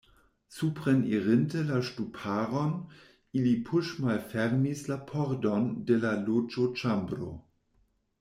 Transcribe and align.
Suprenirinte 0.53 1.59
la 1.65 1.75
ŝtuparon, 1.89 2.71
ili 3.41 3.51
puŝmalfermis 3.67 4.81
la 4.93 4.97
pordon 5.11 5.69
de 5.91 5.99
la 6.07 6.15
loĝoĉambro. 6.31 7.29